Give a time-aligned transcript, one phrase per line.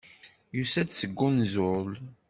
[0.55, 1.89] Yusa-d seg unẓul.